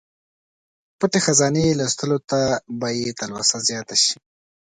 پټې 0.99 1.19
خزانې 1.25 1.65
لوستلو 1.79 2.17
ته 2.29 2.39
به 2.79 2.87
یې 2.97 3.09
تلوسه 3.19 3.57
زیاته 3.67 3.95
شي. 4.03 4.15